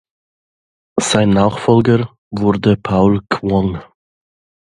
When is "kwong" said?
3.29-3.83